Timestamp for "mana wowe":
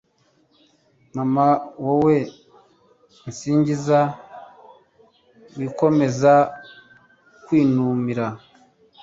1.15-2.15